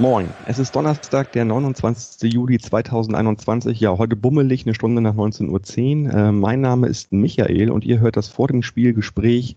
[0.00, 2.32] Moin, es ist Donnerstag, der 29.
[2.32, 3.80] Juli 2021.
[3.80, 6.14] Ja, heute bummelig, eine Stunde nach 19.10 Uhr.
[6.14, 9.56] Äh, mein Name ist Michael und ihr hört das vor dem Spielgespräch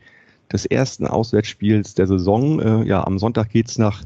[0.52, 2.59] des ersten Auswärtsspiels der Saison.
[2.59, 4.04] Äh, ja, am Sonntag geht's nach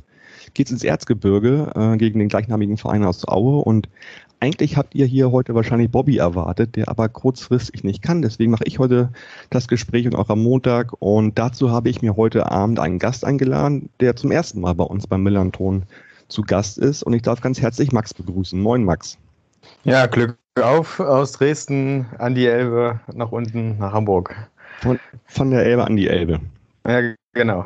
[0.53, 3.89] geht's ins Erzgebirge äh, gegen den gleichnamigen Verein aus Aue und
[4.39, 8.21] eigentlich habt ihr hier heute wahrscheinlich Bobby erwartet, der aber kurzfristig nicht kann.
[8.21, 9.09] Deswegen mache ich heute
[9.49, 10.93] das Gespräch und auch am Montag.
[10.99, 14.83] Und dazu habe ich mir heute Abend einen Gast eingeladen, der zum ersten Mal bei
[14.83, 15.87] uns beim Millanton
[16.27, 17.03] zu Gast ist.
[17.03, 18.59] Und ich darf ganz herzlich Max begrüßen.
[18.59, 19.17] Moin, Max.
[19.83, 24.35] Ja, Glück auf aus Dresden an die Elbe, nach unten nach Hamburg.
[24.81, 26.39] Von, von der Elbe an die Elbe.
[26.87, 27.65] Ja, genau.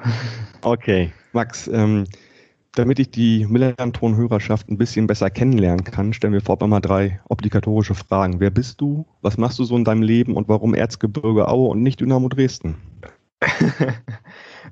[0.61, 2.05] Okay, Max, ähm,
[2.73, 7.95] damit ich die Millanton-Hörerschaft ein bisschen besser kennenlernen kann, stellen wir vorab einmal drei obligatorische
[7.95, 8.39] Fragen.
[8.39, 9.05] Wer bist du?
[9.21, 12.75] Was machst du so in deinem Leben und warum Erzgebirge Aue und nicht Dynamo Dresden?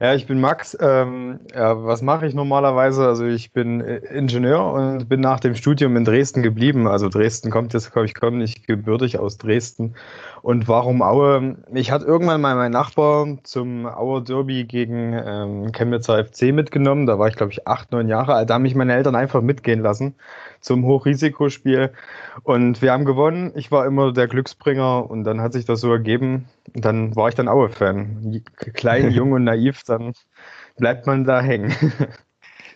[0.01, 0.77] Ja, ich bin Max.
[0.79, 3.05] Ähm, ja, was mache ich normalerweise?
[3.05, 6.87] Also ich bin äh, Ingenieur und bin nach dem Studium in Dresden geblieben.
[6.87, 9.95] Also Dresden kommt jetzt, glaube ich, komme nicht gebürtig aus Dresden.
[10.41, 11.57] Und warum Aue?
[11.73, 17.05] Ich hatte irgendwann mal meinen Nachbar zum Auer Derby gegen ähm, Chemnitzer FC mitgenommen.
[17.05, 18.49] Da war ich, glaube ich, acht, neun Jahre alt.
[18.49, 20.15] Da haben mich meine Eltern einfach mitgehen lassen
[20.61, 21.91] zum Hochrisikospiel.
[22.43, 23.51] Und wir haben gewonnen.
[23.55, 26.45] Ich war immer der Glücksbringer und dann hat sich das so ergeben.
[26.73, 28.41] Und dann war ich dann Aue-Fan.
[28.73, 30.13] Klein, jung und naiv, dann
[30.77, 31.73] bleibt man da hängen.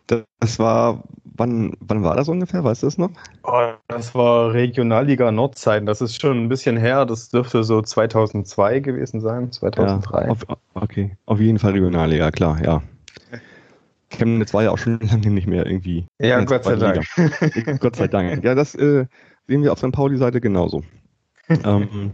[0.07, 2.63] Das war, wann, wann war das ungefähr?
[2.63, 3.09] Weißt du das noch?
[3.43, 5.85] Oh, das war Regionalliga Nordzeiten.
[5.85, 7.05] Das ist schon ein bisschen her.
[7.05, 10.25] Das dürfte so 2002 gewesen sein, 2003.
[10.25, 12.81] Ja, auf, okay, auf jeden Fall Regionalliga, klar, ja.
[14.17, 16.05] Chemnitz war ja auch schon lange nicht mehr irgendwie.
[16.19, 17.05] Ja, Gott sei Dank.
[17.79, 18.43] Gott sei Dank.
[18.43, 19.05] Ja, das äh,
[19.47, 19.91] sehen wir auf St.
[19.91, 20.83] Pauli-Seite genauso.
[21.65, 22.11] ähm,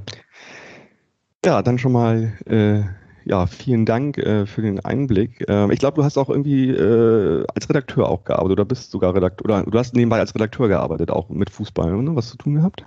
[1.46, 2.82] ja, dann schon mal äh,
[3.30, 5.46] ja, vielen Dank äh, für den Einblick.
[5.48, 9.14] Ähm, ich glaube, du hast auch irgendwie äh, als Redakteur auch gearbeitet oder bist sogar
[9.14, 12.16] Redakteur oder du hast nebenbei als Redakteur gearbeitet, auch mit Fußball, ne?
[12.16, 12.86] was zu tun gehabt?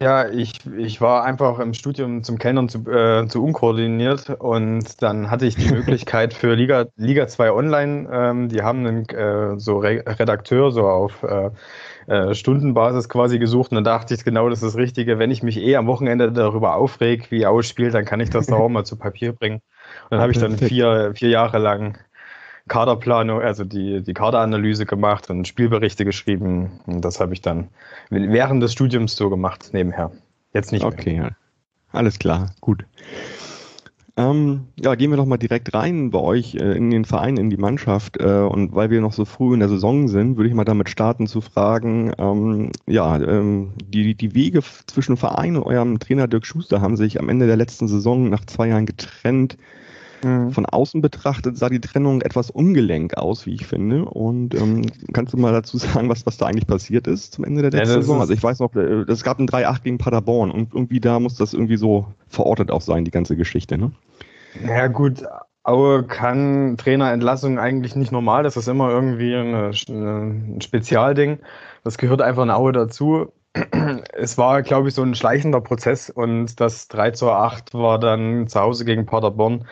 [0.00, 5.30] Ja, ich, ich war einfach im Studium zum Kellnern zu, äh, zu unkoordiniert und dann
[5.30, 9.78] hatte ich die Möglichkeit für Liga, Liga 2 Online, ähm, die haben einen äh, so
[9.78, 11.50] Re Redakteur so auf äh,
[12.06, 15.18] äh, Stundenbasis quasi gesucht und dann dachte ich genau, das ist das Richtige.
[15.18, 18.56] Wenn ich mich eh am Wochenende darüber aufreg, wie ausspielt, dann kann ich das da
[18.56, 19.60] auch mal zu Papier bringen.
[20.04, 21.98] Und dann habe ich dann vier, vier Jahre lang
[22.70, 26.80] Kaderplanung, also die, die Kaderanalyse gemacht und Spielberichte geschrieben.
[26.86, 27.68] Und das habe ich dann
[28.10, 30.12] während des Studiums so gemacht, nebenher.
[30.54, 31.36] Jetzt nicht okay, mehr.
[31.92, 32.84] Alles klar, gut.
[34.16, 37.50] Ähm, ja, gehen wir doch mal direkt rein bei euch äh, in den Verein, in
[37.50, 38.18] die Mannschaft.
[38.20, 40.90] Äh, und weil wir noch so früh in der Saison sind, würde ich mal damit
[40.90, 46.46] starten zu fragen, ähm, ja, ähm, die, die Wege zwischen Verein und eurem Trainer Dirk
[46.46, 49.56] Schuster haben sich am Ende der letzten Saison nach zwei Jahren getrennt.
[50.22, 50.50] Mhm.
[50.50, 54.04] Von außen betrachtet sah die Trennung etwas ungelenk aus, wie ich finde.
[54.04, 54.82] Und ähm,
[55.12, 57.94] kannst du mal dazu sagen, was, was da eigentlich passiert ist zum Ende der letzten
[57.94, 58.20] ja, Saison?
[58.20, 61.36] Also ich weiß noch, äh, es gab ein 3-8 gegen Paderborn und irgendwie da muss
[61.36, 63.92] das irgendwie so verortet auch sein, die ganze Geschichte, ne?
[64.66, 65.22] Ja gut,
[65.62, 68.42] Aue kann Trainerentlassung eigentlich nicht normal.
[68.42, 71.38] Das ist immer irgendwie eine, ein Spezialding.
[71.84, 73.32] Das gehört einfach in Aue dazu.
[74.12, 78.46] Es war, glaube ich, so ein schleichender Prozess und das 3 zu 8 war dann
[78.46, 79.66] zu Hause gegen Paderborn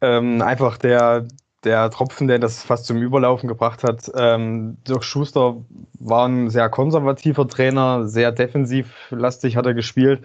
[0.00, 1.26] ähm, einfach der,
[1.64, 4.10] der Tropfen, der das fast zum Überlaufen gebracht hat.
[4.14, 5.56] Ähm, Dirk Schuster
[5.98, 10.22] war ein sehr konservativer Trainer, sehr defensivlastig hat er gespielt,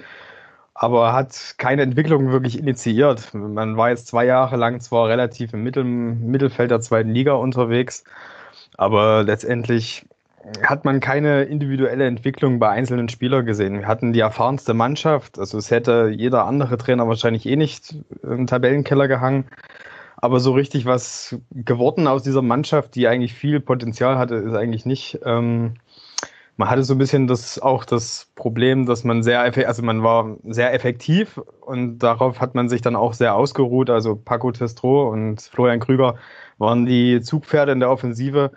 [0.73, 3.33] aber hat keine Entwicklung wirklich initiiert.
[3.33, 8.03] Man war jetzt zwei Jahre lang zwar relativ im Mittel, Mittelfeld der zweiten Liga unterwegs,
[8.77, 10.05] aber letztendlich
[10.61, 13.79] hat man keine individuelle Entwicklung bei einzelnen Spielern gesehen.
[13.79, 18.47] Wir hatten die erfahrenste Mannschaft, also es hätte jeder andere Trainer wahrscheinlich eh nicht im
[18.47, 19.45] Tabellenkeller gehangen.
[20.17, 24.85] Aber so richtig was geworden aus dieser Mannschaft, die eigentlich viel Potenzial hatte, ist eigentlich
[24.85, 25.19] nicht.
[25.25, 25.75] Ähm,
[26.57, 30.37] man hatte so ein bisschen das auch das Problem, dass man sehr, also man war
[30.43, 33.89] sehr effektiv und darauf hat man sich dann auch sehr ausgeruht.
[33.89, 36.15] Also Paco Testro und Florian Krüger
[36.57, 38.51] waren die Zugpferde in der Offensive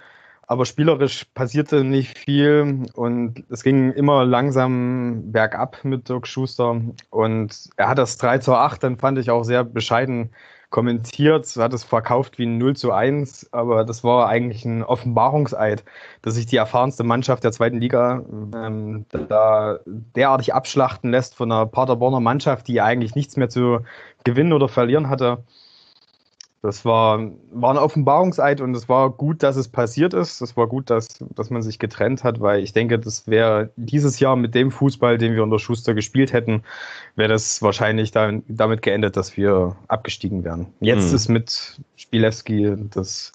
[0.49, 6.81] aber spielerisch passierte nicht viel und es ging immer langsam bergab mit Dirk Schuster.
[7.11, 10.31] Und er hat das 3 zu 8, dann fand ich auch sehr bescheiden
[10.71, 15.85] kommentiert, hat es verkauft wie ein 0 zu 1, aber das war eigentlich ein Offenbarungseid,
[16.23, 18.25] dass sich die erfahrenste Mannschaft der zweiten Liga
[18.55, 23.81] ähm, da derartig abschlachten lässt von einer Paderborner Mannschaft, die eigentlich nichts mehr zu
[24.25, 25.45] gewinnen oder verlieren hatte.
[26.61, 27.21] Das war,
[27.53, 30.41] war ein Offenbarungseid und es war gut, dass es passiert ist.
[30.41, 31.07] Es war gut, dass,
[31.37, 35.19] dass man sich getrennt hat, weil ich denke, das wäre dieses Jahr mit dem Fußball,
[35.19, 36.65] den wir unter Schuster gespielt hätten,
[37.15, 40.67] wäre das wahrscheinlich da, damit geendet, dass wir abgestiegen wären.
[40.81, 41.15] Jetzt mhm.
[41.15, 43.33] ist mit Spielewski das,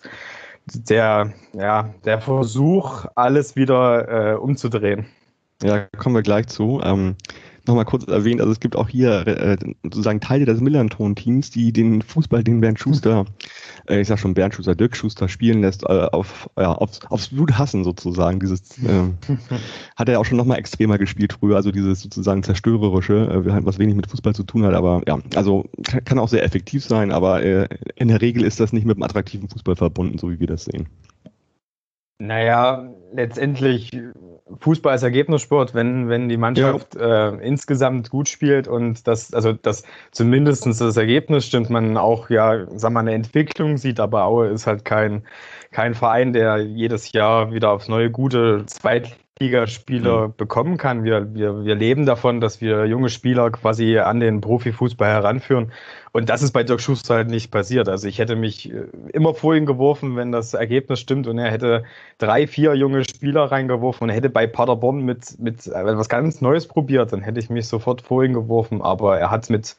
[0.66, 5.06] der, ja, der Versuch, alles wieder äh, umzudrehen.
[5.64, 6.82] Ja, kommen wir gleich zu.
[6.84, 7.16] Ähm,
[7.68, 12.02] nochmal kurz erwähnt, also es gibt auch hier äh, sozusagen Teile des Millanton-Teams, die den
[12.02, 13.26] Fußball, den Bernd Schuster,
[13.88, 17.30] äh, ich sag schon Bernd Schuster, Dirk Schuster spielen lässt, äh, auf, ja, aufs, aufs
[17.30, 18.40] Blut hassen sozusagen.
[18.40, 19.04] Dieses äh,
[19.96, 23.96] hat er auch schon nochmal extremer gespielt früher, also dieses sozusagen zerstörerische, äh, was wenig
[23.96, 27.44] mit Fußball zu tun hat, aber ja, also kann, kann auch sehr effektiv sein, aber
[27.44, 30.48] äh, in der Regel ist das nicht mit einem attraktiven Fußball verbunden, so wie wir
[30.48, 30.88] das sehen.
[32.24, 33.92] Naja, letztendlich
[34.62, 37.32] Fußball ist Ergebnissport, wenn, wenn die Mannschaft ja.
[37.32, 42.66] äh, insgesamt gut spielt und das, also das zumindest das Ergebnis stimmt, man auch ja,
[42.78, 45.24] sag mal, eine Entwicklung sieht, aber Aue ist halt kein,
[45.72, 50.34] kein Verein, der jedes Jahr wieder aufs neue gute Zweit Ligaspieler mhm.
[50.38, 51.04] bekommen kann.
[51.04, 55.72] Wir, wir, wir leben davon, dass wir junge Spieler quasi an den Profifußball heranführen.
[56.14, 57.90] Und das ist bei Dirk Schuster halt nicht passiert.
[57.90, 61.52] Also ich hätte mich äh, immer vor ihn geworfen, wenn das Ergebnis stimmt und er
[61.52, 61.84] hätte
[62.20, 67.12] drei, vier junge Spieler reingeworfen und hätte bei Paderborn mit, mit etwas ganz Neues probiert,
[67.14, 68.84] dann hätte ich mich sofort vor ihn geworfen.
[68.84, 69.76] Aber er hat mit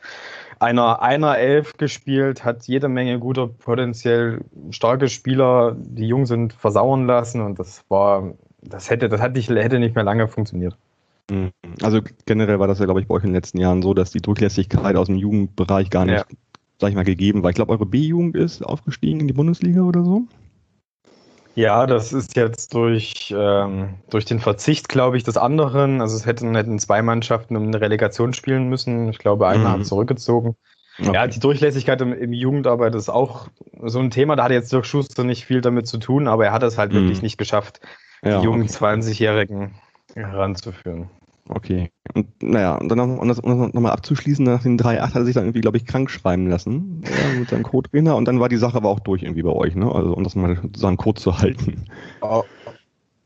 [0.59, 4.41] einer einer Elf gespielt, hat jede Menge guter, potenziell
[4.71, 9.95] starke Spieler, die jung sind, versauern lassen und das war das hätte, das hätte nicht
[9.95, 10.77] mehr lange funktioniert.
[11.31, 11.53] Mhm.
[11.83, 14.11] Also generell war das ja, glaube ich, bei euch in den letzten Jahren so, dass
[14.11, 16.25] die Durchlässigkeit aus dem Jugendbereich gar nicht, ja.
[16.81, 17.51] sag ich mal, gegeben war.
[17.51, 20.23] Ich glaube, eure B-Jugend ist aufgestiegen in die Bundesliga oder so?
[21.57, 26.01] Ja, das ist jetzt durch, ähm, durch den Verzicht, glaube ich, des anderen.
[26.01, 29.09] Also es hätten, hätten zwei Mannschaften um eine Relegation spielen müssen.
[29.09, 29.73] Ich glaube, einer mhm.
[29.73, 30.57] hat zurückgezogen.
[30.99, 31.13] Okay.
[31.13, 33.49] Ja, die Durchlässigkeit im, im, Jugendarbeit ist auch
[33.83, 34.37] so ein Thema.
[34.37, 36.93] Da hat jetzt Dirk Schuster nicht viel damit zu tun, aber er hat es halt
[36.93, 36.97] mhm.
[36.97, 37.81] wirklich nicht geschafft,
[38.25, 38.73] ja, die jungen okay.
[38.73, 39.75] 20-Jährigen
[40.15, 41.09] heranzuführen.
[41.49, 41.91] Okay.
[42.15, 45.15] Und naja, und dann noch, um das, um das nochmal abzuschließen, nach den 3.8 hat
[45.15, 48.41] er sich dann irgendwie, glaube ich, krank schreiben lassen ja, mit seinem Co-Trainer und dann
[48.41, 49.93] war die Sache aber auch durch irgendwie bei euch, ne?
[49.93, 51.85] Also um das mal sozusagen kurz zu halten.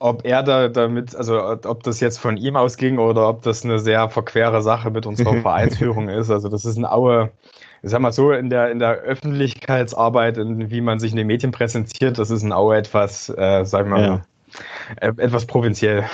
[0.00, 3.78] Ob er da damit, also ob das jetzt von ihm ausging oder ob das eine
[3.78, 6.30] sehr verquere Sache mit unserer Vereinsführung ist.
[6.30, 7.30] Also das ist ein Aue,
[7.82, 11.26] ich sag mal so, in der, in der Öffentlichkeitsarbeit, in, wie man sich in den
[11.28, 14.22] Medien präsentiert, das ist ein Aue etwas, äh, sagen wir mal, ja
[15.00, 16.04] etwas provinziell.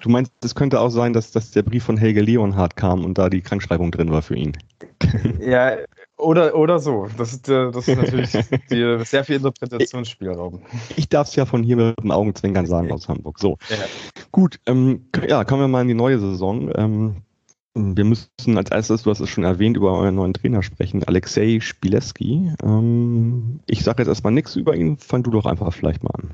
[0.00, 3.18] Du meinst, es könnte auch sein, dass, dass der Brief von Helge Leonhardt kam und
[3.18, 4.56] da die Krankschreibung drin war für ihn.
[5.40, 5.76] Ja,
[6.20, 7.08] oder, oder so.
[7.16, 8.30] Das ist, äh, das ist natürlich
[8.70, 10.60] die, sehr viel Interpretationsspielraum.
[10.96, 13.38] Ich darf es ja von hier mit dem Augenzwinkern sagen aus Hamburg.
[13.38, 13.56] So.
[13.68, 13.76] Ja.
[14.30, 16.70] Gut, ähm, ja, kommen wir mal in die neue Saison.
[16.76, 17.16] Ähm,
[17.74, 21.60] wir müssen als erstes, du hast es schon erwähnt, über euren neuen Trainer sprechen, Alexei
[21.60, 22.52] Spileski.
[22.62, 26.30] Ähm, ich sage jetzt erstmal nichts über ihn, fang du doch einfach vielleicht mal an.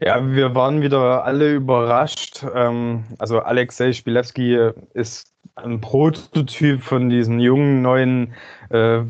[0.00, 2.44] Ja, wir waren wieder alle überrascht.
[2.54, 8.34] Ähm, also Alexei Spilewski ist ein Prototyp von diesen jungen, neuen,
[8.70, 9.00] äh,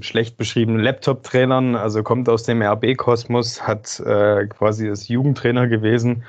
[0.00, 1.74] schlecht beschriebenen Laptop-Trainern.
[1.74, 6.24] Also kommt aus dem RB-Kosmos, hat äh, quasi ist Jugendtrainer gewesen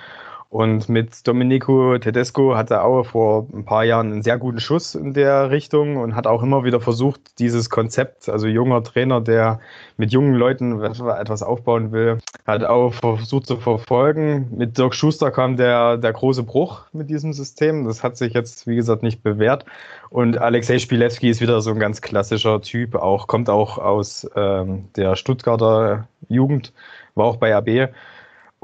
[0.54, 4.94] und mit Domenico Tedesco hat er auch vor ein paar Jahren einen sehr guten Schuss
[4.94, 9.60] in der Richtung und hat auch immer wieder versucht, dieses Konzept, also junger Trainer, der
[9.98, 14.48] mit jungen Leuten etwas aufbauen will, hat auch versucht zu verfolgen.
[14.56, 17.86] Mit Dirk Schuster kam der, der große Bruch mit diesem System.
[17.86, 19.66] Das hat sich jetzt, wie gesagt, nicht bewährt.
[20.12, 24.86] Und Alexei Spilewski ist wieder so ein ganz klassischer Typ, auch kommt auch aus ähm,
[24.96, 26.74] der Stuttgarter Jugend,
[27.16, 27.90] war auch bei AB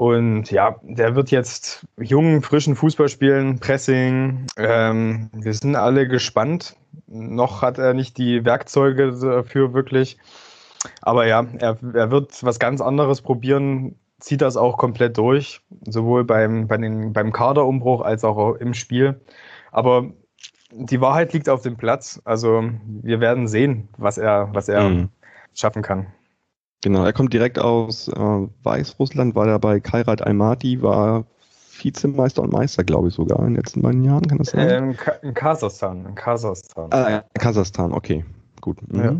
[0.00, 4.46] und ja, der wird jetzt jungen, frischen Fußball spielen, Pressing.
[4.56, 6.74] Ähm, wir sind alle gespannt.
[7.06, 10.16] Noch hat er nicht die Werkzeuge dafür wirklich.
[11.02, 16.24] Aber ja, er, er wird was ganz anderes probieren, zieht das auch komplett durch, sowohl
[16.24, 19.20] beim, bei den, beim Kaderumbruch als auch im Spiel.
[19.70, 20.10] Aber
[20.72, 22.22] die Wahrheit liegt auf dem Platz.
[22.24, 22.64] Also
[23.02, 25.08] wir werden sehen, was er, was er mhm.
[25.52, 26.06] schaffen kann.
[26.82, 31.24] Genau, er kommt direkt aus äh, Weißrussland, war er bei Kairat Almaty, war
[31.82, 34.68] Vizemeister und Meister, glaube ich, sogar in den letzten beiden Jahren, kann das sein?
[34.68, 36.90] Ähm, in Kasachstan, in Kasachstan.
[36.90, 38.24] Ah, ja, Kasachstan, okay,
[38.60, 38.78] gut.
[38.90, 39.04] Mhm.
[39.04, 39.16] Ja.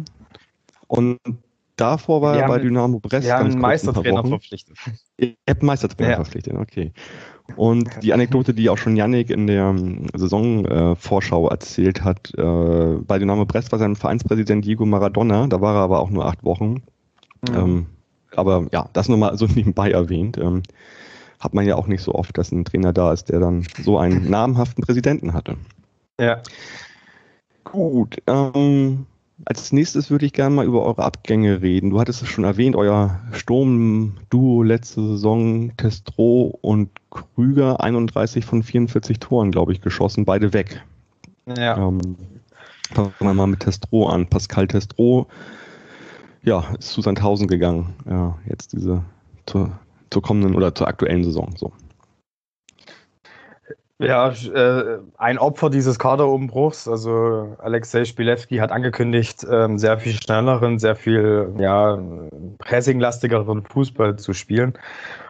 [0.89, 1.19] Und
[1.77, 3.27] davor war wir er bei Dynamo Brest.
[3.27, 4.77] Wir haben einen Meistertrainer verpflichtet.
[5.19, 6.17] Ihr habt einen Meistertrainer ja.
[6.17, 6.93] verpflichtet, okay.
[7.57, 12.97] Und die Anekdote, die auch schon Yannick in der ähm, Saisonvorschau äh, erzählt hat, äh,
[13.07, 16.45] bei Dynamo Brest war sein Vereinspräsident Diego Maradona, da war er aber auch nur acht
[16.45, 16.83] Wochen.
[17.49, 17.57] Mhm.
[17.57, 17.87] Ähm,
[18.35, 20.39] aber ja, das nur mal so nebenbei erwähnt.
[20.39, 20.63] Ähm,
[21.39, 23.99] hat man ja auch nicht so oft, dass ein Trainer da ist, der dann so
[23.99, 25.57] einen namhaften Präsidenten hatte.
[26.21, 26.43] Ja.
[27.65, 28.19] Gut.
[28.27, 29.07] Ähm,
[29.47, 31.91] als nächstes würde ich gerne mal über eure Abgänge reden.
[31.91, 39.19] Du hattest es schon erwähnt, euer Sturm-Duo letzte Saison, Testro und Krüger, 31 von 44
[39.19, 40.83] Toren, glaube ich, geschossen, beide weg.
[41.57, 41.77] Ja.
[41.79, 42.01] Ähm,
[42.93, 44.27] fangen wir mal mit Testro an.
[44.27, 45.27] Pascal Testro,
[46.43, 47.95] ja, ist zu Sandhausen gegangen.
[48.09, 49.03] Ja, jetzt diese
[49.47, 49.71] zur,
[50.11, 51.55] zur kommenden oder zur aktuellen Saison.
[51.57, 51.73] So.
[53.99, 56.89] Ja, äh, ein Opfer dieses Kaderumbruchs.
[56.89, 61.99] Also Alexei Spilewski hat angekündigt, ähm, sehr viel schnelleren, sehr viel ja,
[62.59, 64.73] pressinglastigeren Fußball zu spielen.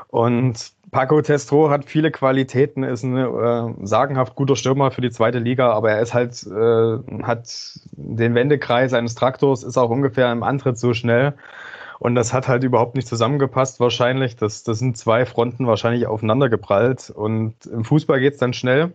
[0.06, 5.38] Und Paco Testro hat viele Qualitäten, ist ein äh, sagenhaft guter Stürmer für die zweite
[5.38, 10.42] Liga, aber er ist halt, äh, hat den Wendekreis eines Traktors, ist auch ungefähr im
[10.42, 11.34] Antritt so schnell
[12.00, 14.34] und das hat halt überhaupt nicht zusammengepasst wahrscheinlich.
[14.34, 17.10] Das, das sind zwei Fronten wahrscheinlich aufeinander geprallt.
[17.10, 18.94] Und im Fußball geht es dann schnell.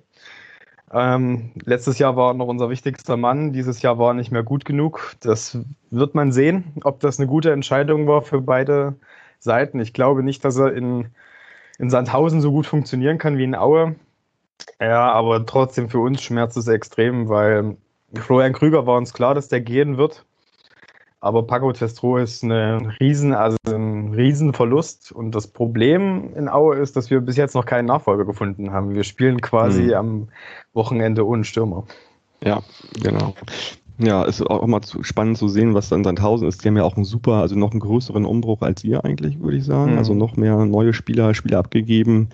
[0.91, 5.15] Ähm, letztes Jahr war noch unser wichtigster Mann, dieses Jahr war nicht mehr gut genug.
[5.19, 5.59] Das
[5.91, 8.95] wird man sehen, ob das eine gute Entscheidung war für beide
[9.39, 9.79] Seiten.
[9.79, 11.09] Ich glaube nicht, dass er in,
[11.77, 13.95] in Sandhausen so gut funktionieren kann wie in Aue.
[14.79, 17.77] Ja, aber trotzdem für uns schmerzt es extrem, weil
[18.13, 20.25] Florian Krüger war uns klar, dass der gehen wird.
[21.19, 25.11] Aber Paco Testro ist eine riesen, also ein Riesenverlust.
[25.11, 28.93] Und das Problem in Aue ist, dass wir bis jetzt noch keinen Nachfolger gefunden haben.
[28.93, 29.93] Wir spielen quasi mhm.
[29.93, 30.27] am
[30.73, 31.85] Wochenende ohne Stürmer.
[32.41, 32.61] Ja,
[33.01, 33.33] genau.
[33.97, 36.63] Ja, ist auch immer zu, spannend zu sehen, was dann Sandhausen ist.
[36.63, 39.57] Die haben ja auch einen super, also noch einen größeren Umbruch als ihr eigentlich, würde
[39.57, 39.93] ich sagen.
[39.93, 39.97] Mhm.
[39.97, 42.29] Also noch mehr neue Spieler, Spieler abgegeben,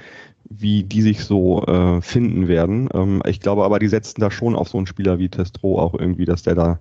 [0.49, 2.89] wie die sich so äh, finden werden.
[2.93, 5.93] Ähm, ich glaube aber, die setzen da schon auf so einen Spieler wie Testro auch
[5.93, 6.79] irgendwie, dass der da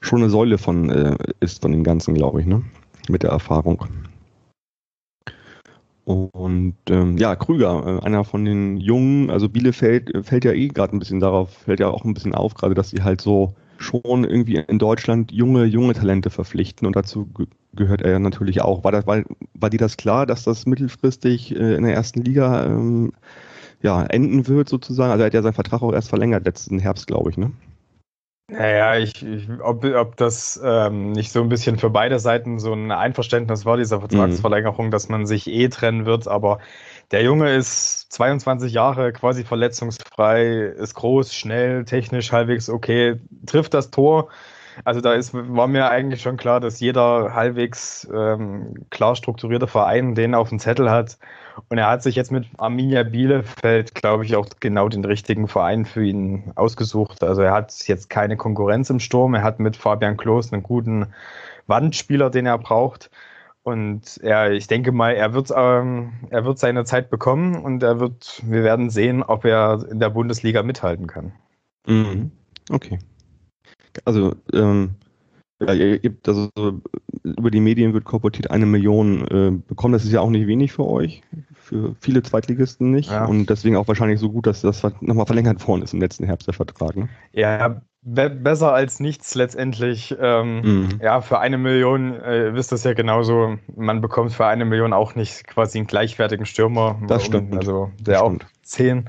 [0.00, 2.62] schon eine Säule von äh, ist von dem Ganzen, glaube ich, ne?
[3.08, 3.86] Mit der Erfahrung.
[6.04, 10.68] Und ähm, ja, Krüger, äh, einer von den Jungen, also Bielefeld äh, fällt ja eh
[10.68, 13.54] gerade ein bisschen darauf, fällt ja auch ein bisschen auf, gerade dass sie halt so
[13.80, 18.62] schon irgendwie in Deutschland junge, junge Talente verpflichten und dazu ge gehört er ja natürlich
[18.62, 18.82] auch.
[18.82, 19.22] War, das, war,
[19.54, 23.12] war dir das klar, dass das mittelfristig äh, in der ersten Liga ähm,
[23.80, 25.12] ja, enden wird sozusagen?
[25.12, 27.52] Also er hat ja seinen Vertrag auch erst verlängert letzten Herbst, glaube ich, ne?
[28.50, 32.72] Naja, ich, ich, ob, ob das ähm, nicht so ein bisschen für beide Seiten so
[32.72, 34.90] ein Einverständnis war, dieser Vertragsverlängerung, mhm.
[34.90, 36.58] dass man sich eh trennen wird, aber
[37.12, 43.90] der Junge ist 22 Jahre, quasi verletzungsfrei, ist groß, schnell, technisch halbwegs okay, trifft das
[43.90, 44.28] Tor.
[44.84, 50.14] Also da ist, war mir eigentlich schon klar, dass jeder halbwegs ähm, klar strukturierte Verein
[50.14, 51.18] den auf dem Zettel hat.
[51.68, 55.84] Und er hat sich jetzt mit Arminia Bielefeld, glaube ich, auch genau den richtigen Verein
[55.84, 57.22] für ihn ausgesucht.
[57.22, 59.34] Also er hat jetzt keine Konkurrenz im Sturm.
[59.34, 61.06] Er hat mit Fabian Klos einen guten
[61.66, 63.10] Wandspieler, den er braucht.
[63.62, 68.00] Und er, ich denke mal, er wird, ähm, er wird seine Zeit bekommen und er
[68.00, 71.32] wird, wir werden sehen, ob er in der Bundesliga mithalten kann.
[71.86, 72.32] Mhm.
[72.70, 72.98] Okay.
[74.04, 74.90] Also, ähm,
[75.60, 76.48] ja, ihr gibt also
[77.22, 79.92] über die Medien wird korportiert eine Million äh, bekommen.
[79.92, 81.22] Das ist ja auch nicht wenig für euch,
[81.54, 83.10] für viele Zweitligisten nicht.
[83.10, 83.26] Ja.
[83.26, 86.46] Und deswegen auch wahrscheinlich so gut, dass das nochmal verlängert worden ist im letzten Herbst
[86.46, 86.96] der Vertrag.
[86.96, 87.08] Ne?
[87.32, 90.16] Ja, be besser als nichts letztendlich.
[90.18, 90.88] Ähm, mhm.
[91.02, 94.94] Ja, für eine Million, äh, ihr wisst das ja genauso, man bekommt für eine Million
[94.94, 96.98] auch nicht quasi einen gleichwertigen Stürmer.
[97.06, 97.54] Das stimmt.
[97.54, 98.46] Also der das auch stimmt.
[98.62, 99.08] 10,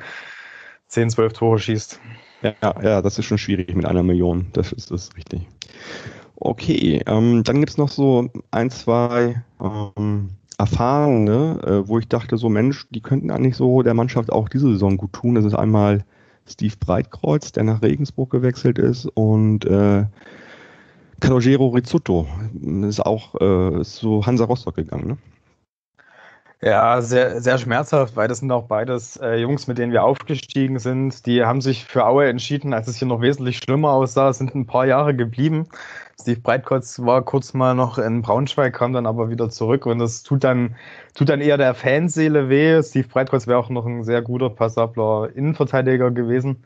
[0.87, 1.99] 10, 12 Tore schießt.
[2.41, 4.47] Ja, ja, das ist schon schwierig mit einer Million.
[4.53, 5.47] Das ist, das ist richtig.
[6.35, 12.37] Okay, ähm, dann gibt es noch so ein, zwei ähm, Erfahrene, äh, wo ich dachte,
[12.37, 15.35] so Mensch, die könnten eigentlich so der Mannschaft auch diese Saison gut tun.
[15.35, 16.03] Das ist einmal
[16.47, 20.05] Steve Breitkreuz, der nach Regensburg gewechselt ist und äh,
[21.19, 22.27] Calogero Rizzuto
[22.87, 25.17] ist auch äh, so Hansa Rostock gegangen, ne?
[26.63, 30.77] Ja, sehr, sehr schmerzhaft, weil das sind auch beides äh, Jungs, mit denen wir aufgestiegen
[30.77, 31.25] sind.
[31.25, 34.67] Die haben sich für Aue entschieden, als es hier noch wesentlich schlimmer aussah, sind ein
[34.67, 35.67] paar Jahre geblieben.
[36.19, 40.21] Steve Breitkreuz war kurz mal noch in Braunschweig, kam dann aber wieder zurück und das
[40.21, 40.75] tut dann,
[41.15, 42.83] tut dann eher der Fanseele weh.
[42.83, 46.63] Steve Breitkreuz wäre auch noch ein sehr guter, passabler Innenverteidiger gewesen.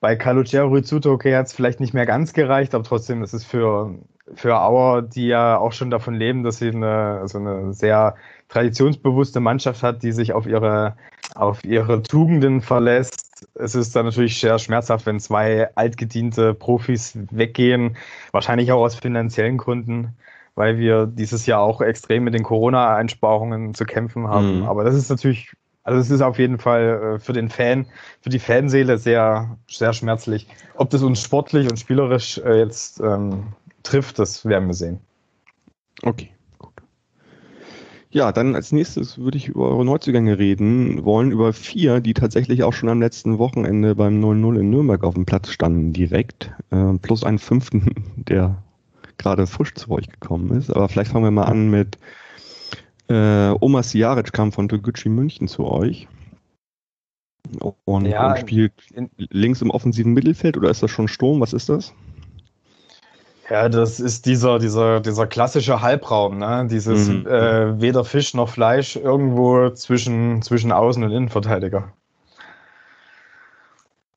[0.00, 3.44] Bei Calogero Rizzuto, okay, hat es vielleicht nicht mehr ganz gereicht, aber trotzdem ist es
[3.44, 3.94] für,
[4.34, 8.16] für Auer, die ja auch schon davon leben, dass sie eine, also eine sehr
[8.50, 10.96] traditionsbewusste Mannschaft hat, die sich auf ihre,
[11.34, 13.46] auf ihre Tugenden verlässt.
[13.54, 17.96] Es ist dann natürlich sehr schmerzhaft, wenn zwei altgediente Profis weggehen,
[18.32, 20.16] wahrscheinlich auch aus finanziellen Gründen,
[20.56, 24.58] weil wir dieses Jahr auch extrem mit den Corona-Einsparungen zu kämpfen haben.
[24.58, 24.66] Mhm.
[24.66, 25.52] Aber das ist natürlich,
[25.84, 27.86] also es ist auf jeden Fall äh, für den Fan,
[28.20, 30.48] für die Fanseele sehr, sehr schmerzlich.
[30.74, 33.54] Ob das uns sportlich und spielerisch äh, jetzt ähm,
[33.84, 35.00] trifft, das werden wir sehen.
[36.02, 36.30] Okay.
[38.12, 42.64] Ja, dann als nächstes würde ich über eure Neuzugänge reden wollen, über vier, die tatsächlich
[42.64, 46.94] auch schon am letzten Wochenende beim 0-0 in Nürnberg auf dem Platz standen, direkt, äh,
[47.00, 48.62] plus einen fünften, der
[49.16, 50.70] gerade frisch zu euch gekommen ist.
[50.70, 51.98] Aber vielleicht fangen wir mal an mit
[53.08, 56.08] äh, Oma Siaric kam von Toguchi München zu euch.
[57.84, 58.72] Und, ja, und spielt
[59.18, 61.40] links im offensiven Mittelfeld oder ist das schon Sturm?
[61.40, 61.92] Was ist das?
[63.50, 66.68] Ja, das ist dieser, dieser, dieser klassische Halbraum, ne?
[66.70, 67.26] Dieses mhm.
[67.26, 71.92] äh, weder Fisch noch Fleisch irgendwo zwischen, zwischen Außen- und Innenverteidiger.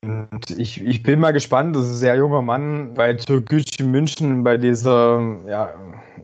[0.03, 4.43] Und ich, ich bin mal gespannt, das ist ein sehr junger Mann bei Türkgücü München,
[4.43, 5.73] bei dieser, ja,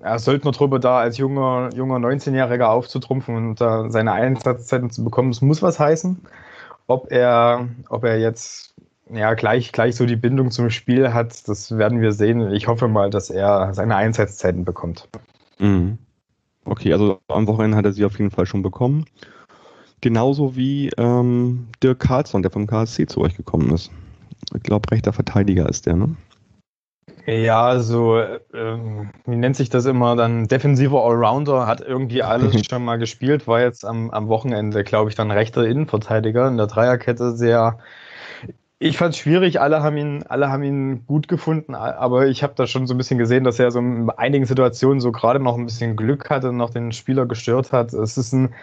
[0.01, 5.41] er Söldnertruppe da als junger, junger 19-Jähriger aufzutrumpfen und da seine Einsatzzeiten zu bekommen, das
[5.41, 6.19] muss was heißen.
[6.85, 8.75] Ob er, ob er jetzt
[9.11, 12.51] ja, gleich, gleich so die Bindung zum Spiel hat, das werden wir sehen.
[12.51, 15.07] Ich hoffe mal, dass er seine Einsatzzeiten bekommt.
[15.59, 15.97] Mhm.
[16.65, 19.05] Okay, also am Wochenende hat er sie auf jeden Fall schon bekommen.
[20.01, 23.91] Genauso wie ähm, Dirk Karlsson, der vom KSC zu euch gekommen ist.
[24.55, 26.15] Ich glaube, rechter Verteidiger ist der, ne?
[27.25, 28.19] Ja, so,
[28.53, 30.47] ähm, wie nennt sich das immer dann?
[30.47, 35.15] Defensiver Allrounder, hat irgendwie alles schon mal gespielt, war jetzt am, am Wochenende, glaube ich,
[35.15, 37.79] dann rechter Innenverteidiger in der Dreierkette sehr
[38.81, 42.53] ich fand es schwierig, alle haben ihn, alle haben ihn gut gefunden, aber ich habe
[42.55, 45.57] da schon so ein bisschen gesehen, dass er so in einigen Situationen so gerade noch
[45.57, 47.91] ein bisschen Glück hatte und noch den Spieler gestört hat.
[47.91, 48.53] Es ist ein,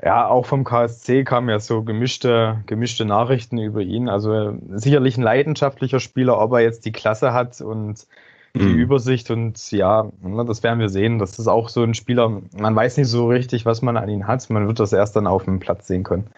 [0.00, 4.08] ja, auch vom KSC kamen ja so gemischte, gemischte Nachrichten über ihn.
[4.08, 8.06] Also sicherlich ein leidenschaftlicher Spieler, ob er jetzt die Klasse hat und
[8.54, 8.78] die mhm.
[8.78, 11.18] Übersicht und ja, ne, das werden wir sehen.
[11.18, 14.28] Das ist auch so ein Spieler, man weiß nicht so richtig, was man an ihn
[14.28, 14.48] hat.
[14.50, 16.28] Man wird das erst dann auf dem Platz sehen können.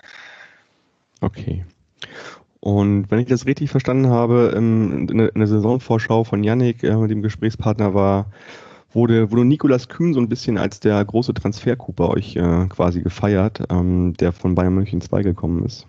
[1.21, 1.67] Okay.
[2.67, 7.13] Und wenn ich das richtig verstanden habe, in, in der Saisonvorschau von Yannick, äh, mit
[7.13, 8.27] dem Gesprächspartner war,
[8.93, 13.03] wurde, wurde Nikolas Kühn so ein bisschen als der große Transfercoup bei euch äh, quasi
[13.03, 15.87] gefeiert, ähm, der von Bayern München 2 gekommen ist.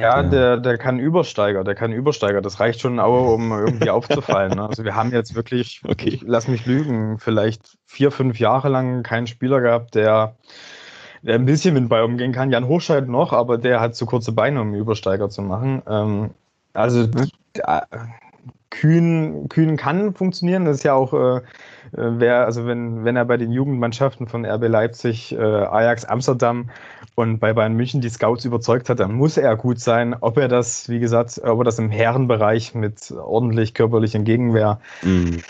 [0.00, 2.40] Ja, der, der kann Übersteiger, der kann Übersteiger.
[2.40, 4.56] Das reicht schon auch, um irgendwie aufzufallen.
[4.56, 4.68] Ne?
[4.68, 6.18] Also wir haben jetzt wirklich, okay.
[6.24, 10.34] lass mich lügen, vielleicht vier, fünf Jahre lang keinen Spieler gehabt, der
[11.22, 12.50] der ein bisschen mit dem Ball umgehen kann.
[12.50, 15.82] Jan Hochscheid noch, aber der hat zu kurze Beine, um Übersteiger zu machen.
[15.88, 16.30] Ähm,
[16.74, 17.08] also
[17.54, 17.80] äh,
[18.70, 20.64] Kühn, Kühn kann funktionieren.
[20.64, 21.42] Das ist ja auch, äh,
[21.92, 26.70] wer, also wenn, wenn er bei den Jugendmannschaften von RB Leipzig, äh, Ajax Amsterdam
[27.14, 30.16] und bei Bayern München die Scouts überzeugt hat, dann muss er gut sein.
[30.18, 35.42] Ob er das, wie gesagt, ob er das im Herrenbereich mit ordentlich körperlichen Gegenwehr mhm.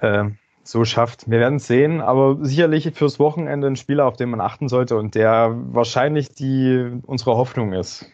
[0.00, 0.24] äh,
[0.68, 1.30] so schafft.
[1.30, 4.98] Wir werden es sehen, aber sicherlich fürs Wochenende ein Spieler, auf den man achten sollte
[4.98, 8.04] und der wahrscheinlich die unsere Hoffnung ist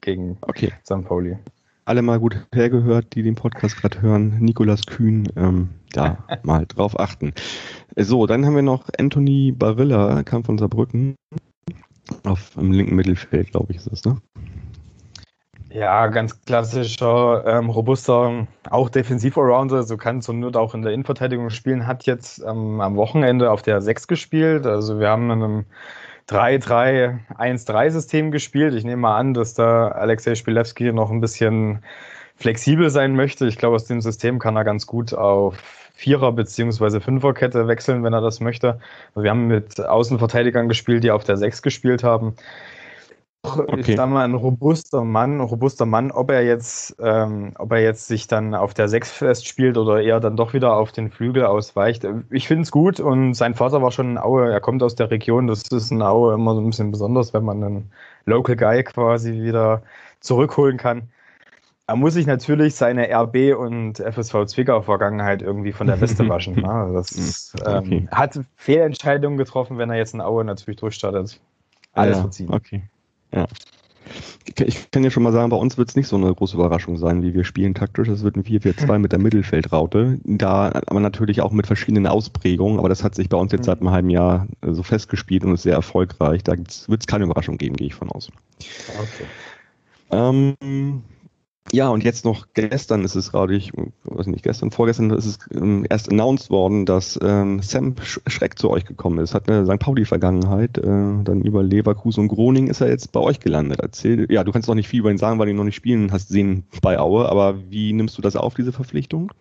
[0.00, 0.72] gegen okay.
[0.84, 1.04] St.
[1.04, 1.38] Pauli.
[1.84, 4.38] Alle mal gut hergehört, die den Podcast gerade hören.
[4.40, 7.32] Nikolas Kühn, ähm, da mal drauf achten.
[7.96, 11.14] So, dann haben wir noch Anthony Barilla, kam von Saarbrücken.
[12.24, 14.20] Auf dem linken Mittelfeld, glaube ich, ist das, ne?
[15.72, 21.48] Ja, ganz klassischer, ähm, robuster, auch Defensiv-Arounder, so kann zur Not auch in der Innenverteidigung
[21.50, 24.66] spielen, hat jetzt ähm, am Wochenende auf der 6 gespielt.
[24.66, 25.64] Also wir haben in einem
[26.28, 28.74] 3-3-1-3-System gespielt.
[28.74, 31.84] Ich nehme mal an, dass da Alexei Spilewski noch ein bisschen
[32.34, 33.46] flexibel sein möchte.
[33.46, 35.56] Ich glaube, aus dem System kann er ganz gut auf
[35.94, 36.98] Vierer- bzw.
[36.98, 38.80] Fünferkette wechseln, wenn er das möchte.
[39.14, 42.34] Wir haben mit Außenverteidigern gespielt, die auf der 6 gespielt haben
[43.42, 43.80] okay.
[43.80, 47.80] ich sag mal, ein robuster Mann, ein robuster Mann, ob er jetzt, ähm, ob er
[47.80, 51.44] jetzt sich dann auf der Sechs festspielt oder eher dann doch wieder auf den Flügel
[51.44, 52.06] ausweicht.
[52.30, 55.10] Ich finde es gut und sein Vater war schon ein Aue, er kommt aus der
[55.10, 57.92] Region, das ist ein Aue immer so ein bisschen besonders, wenn man einen
[58.26, 59.82] Local Guy quasi wieder
[60.20, 61.02] zurückholen kann.
[61.86, 66.54] Er muss sich natürlich seine RB und FSV Zwickau Vergangenheit irgendwie von der Weste waschen.
[66.54, 66.90] Ne?
[66.92, 68.08] Das ist, ähm, okay.
[68.12, 71.40] hat Fehlentscheidungen getroffen, wenn er jetzt ein Aue natürlich durchstartet.
[71.92, 72.48] Alles ja, verziehen.
[72.52, 72.82] Okay.
[73.32, 73.46] Ja.
[74.56, 76.96] Ich kann ja schon mal sagen, bei uns wird es nicht so eine große Überraschung
[76.96, 78.08] sein, wie wir spielen taktisch.
[78.08, 80.18] Es wird ein 4-4-2 mit der Mittelfeldraute.
[80.24, 83.80] Da aber natürlich auch mit verschiedenen Ausprägungen, aber das hat sich bei uns jetzt seit
[83.80, 86.42] einem halben Jahr äh, so festgespielt und ist sehr erfolgreich.
[86.42, 88.30] Da wird es keine Überraschung geben, gehe ich von aus.
[88.98, 89.26] Okay.
[90.10, 91.02] Ähm,
[91.72, 93.72] ja, und jetzt noch gestern ist es gerade, ich
[94.04, 98.70] weiß nicht, gestern, vorgestern ist es ähm, erst announced worden, dass ähm, Sam Schreck zu
[98.70, 99.34] euch gekommen ist.
[99.34, 99.78] Hat eine St.
[99.78, 103.80] Pauli-Vergangenheit, äh, dann über Leverkusen und Groningen ist er jetzt bei euch gelandet.
[103.80, 105.76] Erzähl, ja, du kannst noch nicht viel über ihn sagen, weil du ihn noch nicht
[105.76, 109.32] spielen hast sehen bei Aue, aber wie nimmst du das auf, diese Verpflichtung?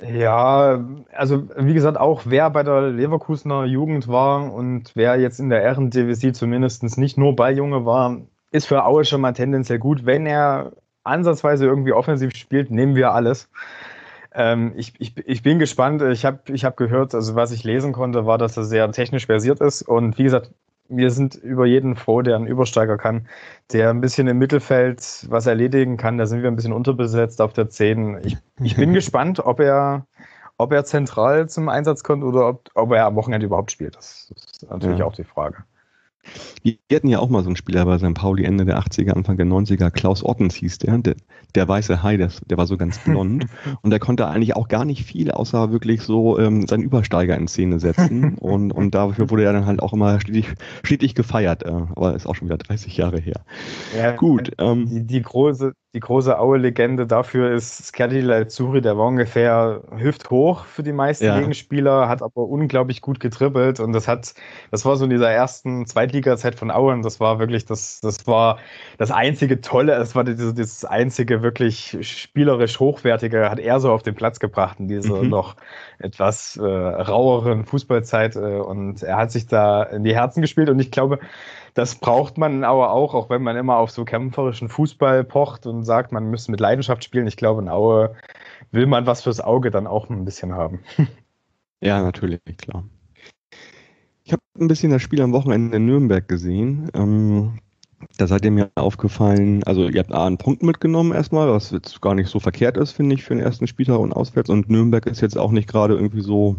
[0.00, 5.50] Ja, also wie gesagt, auch wer bei der Leverkusener Jugend war und wer jetzt in
[5.50, 8.18] der Ehrendivisie zumindest nicht nur Balljunge war,
[8.52, 10.72] ist für Aue schon mal tendenziell gut, wenn er
[11.08, 13.48] ansatzweise irgendwie offensiv spielt, nehmen wir alles.
[14.32, 16.02] Ähm, ich, ich, ich bin gespannt.
[16.02, 19.26] Ich habe ich hab gehört, also was ich lesen konnte, war, dass er sehr technisch
[19.26, 19.82] versiert ist.
[19.82, 20.52] Und wie gesagt,
[20.88, 23.28] wir sind über jeden froh, der einen Übersteiger kann,
[23.72, 26.18] der ein bisschen im Mittelfeld was erledigen kann.
[26.18, 28.20] Da sind wir ein bisschen unterbesetzt auf der 10.
[28.24, 30.06] Ich, ich bin gespannt, ob er,
[30.56, 33.96] ob er zentral zum Einsatz kommt oder ob, ob er am Wochenende überhaupt spielt.
[33.96, 35.04] Das ist natürlich ja.
[35.04, 35.58] auch die Frage.
[36.62, 38.14] Wir hatten ja auch mal so einen Spieler bei St.
[38.14, 41.14] Pauli Ende der 80er, Anfang der 90er, Klaus Ottens hieß der, der,
[41.54, 43.46] der weiße Hai, der, der war so ganz blond
[43.82, 47.48] und der konnte eigentlich auch gar nicht viel, außer wirklich so ähm, seinen Übersteiger in
[47.48, 50.52] Szene setzen und, und dafür wurde er dann halt auch immer stetig,
[50.82, 53.40] stetig gefeiert, äh, aber ist auch schon wieder 30 Jahre her.
[53.96, 54.52] Ja, Gut.
[54.58, 60.64] Ähm, die, die, große, die große Aue-Legende dafür ist Skerdila Zuri, der war ungefähr hüfthoch
[60.64, 61.40] für die meisten ja.
[61.40, 64.32] Gegenspieler, hat aber unglaublich gut getribbelt und das hat,
[64.70, 68.28] das war so in dieser ersten Zweitliga-Zeit von Aue und das war wirklich, das, das
[68.28, 68.58] war
[68.96, 74.04] das einzige Tolle, es war dieses, dieses einzige wirklich spielerisch hochwertige, hat er so auf
[74.04, 75.30] den Platz gebracht in dieser mhm.
[75.30, 75.56] noch
[75.98, 80.78] etwas äh, raueren Fußballzeit äh, und er hat sich da in die Herzen gespielt und
[80.78, 81.18] ich glaube,
[81.74, 85.84] das braucht man aber auch, auch wenn man immer auf so kämpferischen Fußball pocht und
[85.84, 87.26] sagt, man müsste mit Leidenschaft spielen.
[87.26, 88.14] Ich glaube, in Aue
[88.70, 90.80] will man was fürs Auge dann auch ein bisschen haben.
[91.80, 92.82] Ja, natürlich, klar.
[94.24, 96.90] Ich habe ein bisschen das Spiel am Wochenende in Nürnberg gesehen.
[96.92, 97.60] Ähm,
[98.16, 102.00] da seid ihr mir aufgefallen, also ihr habt A einen Punkt mitgenommen erstmal, was jetzt
[102.00, 104.50] gar nicht so verkehrt ist, finde ich, für den ersten Spieltag und auswärts.
[104.50, 106.56] Und Nürnberg ist jetzt auch nicht gerade irgendwie so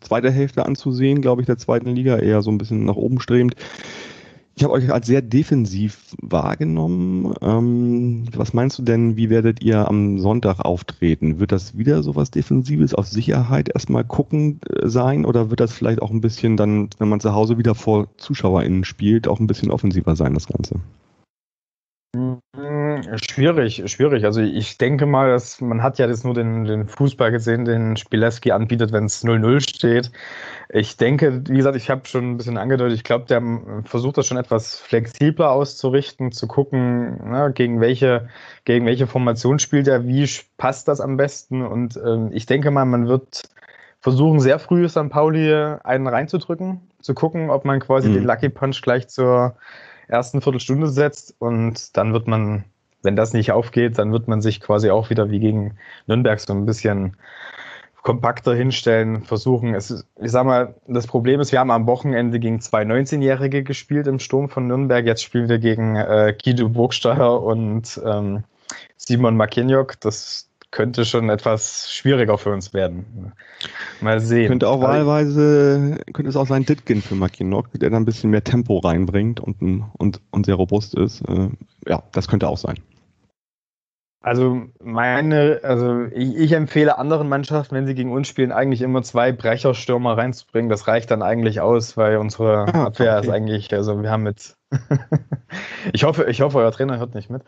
[0.00, 3.54] zweite Hälfte anzusehen, glaube ich, der zweiten Liga, eher so ein bisschen nach oben strebend.
[4.54, 7.34] Ich habe euch als sehr defensiv wahrgenommen.
[7.40, 11.38] Ähm, was meinst du denn, wie werdet ihr am Sonntag auftreten?
[11.38, 15.72] Wird das wieder so was Defensives auf Sicherheit erstmal gucken äh, sein oder wird das
[15.72, 19.46] vielleicht auch ein bisschen dann, wenn man zu Hause wieder vor ZuschauerInnen spielt, auch ein
[19.46, 20.80] bisschen offensiver sein, das Ganze?
[23.16, 24.24] Schwierig, schwierig.
[24.24, 27.96] Also ich denke mal, dass man hat ja jetzt nur den, den Fußball gesehen, den
[27.96, 30.10] Spileski anbietet, wenn es 0-0 steht.
[30.68, 33.42] Ich denke, wie gesagt, ich habe schon ein bisschen angedeutet, ich glaube, der
[33.84, 38.28] versucht das schon etwas flexibler auszurichten, zu gucken, na, ne, gegen welche,
[38.64, 41.62] gegen welche Formation spielt er, wie passt das am besten.
[41.62, 43.42] Und ähm, ich denke mal, man wird
[44.00, 45.08] versuchen, sehr früh St.
[45.08, 45.52] Pauli
[45.84, 48.14] einen reinzudrücken, zu gucken, ob man quasi mhm.
[48.14, 49.56] den Lucky Punch gleich zur
[50.08, 52.64] ersten Viertelstunde setzt und dann wird man,
[53.02, 56.52] wenn das nicht aufgeht, dann wird man sich quasi auch wieder wie gegen Nürnberg so
[56.52, 57.16] ein bisschen
[58.02, 59.74] kompakter hinstellen, versuchen.
[59.74, 64.08] Es, ich sag mal, das Problem ist, wir haben am Wochenende gegen zwei 19-Jährige gespielt
[64.08, 65.06] im Sturm von Nürnberg.
[65.06, 68.42] Jetzt spielen wir gegen äh, Guido Burgstaller und ähm,
[68.96, 70.00] Simon Makinjok.
[70.00, 73.32] Das könnte schon etwas schwieriger für uns werden.
[74.00, 74.48] Mal sehen.
[74.48, 78.42] Könnte auch wahlweise, könnte es auch sein Ditkin für Makinok, der da ein bisschen mehr
[78.42, 79.62] Tempo reinbringt und,
[79.96, 81.20] und, und sehr robust ist.
[81.28, 81.50] Äh,
[81.86, 82.76] ja, das könnte auch sein.
[84.22, 89.02] Also meine, also ich, ich, empfehle anderen Mannschaften, wenn sie gegen uns spielen, eigentlich immer
[89.02, 90.70] zwei Brecherstürmer reinzubringen.
[90.70, 93.26] Das reicht dann eigentlich aus, weil unsere ah, Abwehr okay.
[93.26, 94.56] ist eigentlich, also wir haben mit.
[95.92, 97.42] ich hoffe, ich hoffe, euer Trainer hört nicht mit.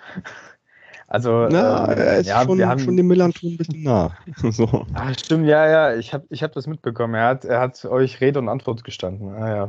[1.07, 4.17] Also Na, ähm, er ist ja, schon, wir haben schon dem Millanton ein bisschen nah.
[4.51, 4.85] so.
[4.95, 7.15] Ach, stimmt, ja, ja, ich habe ich hab das mitbekommen.
[7.15, 9.33] Er hat, er hat euch Rede und Antwort gestanden.
[9.33, 9.69] Ah, ja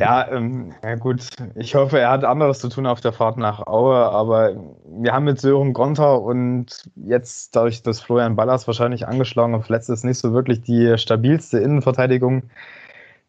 [0.00, 1.28] ja, ähm, ja, gut.
[1.54, 4.54] Ich hoffe, er hat anderes zu tun auf der Fahrt nach Aue, aber
[4.86, 9.90] wir haben mit Sören Gonter und jetzt dadurch, dass Florian Ballas wahrscheinlich angeschlagen und verletzt
[9.90, 12.44] ist, nicht so wirklich die stabilste Innenverteidigung.